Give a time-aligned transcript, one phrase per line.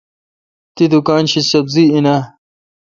[0.75, 2.21] تی دکان شی سبری این اں۔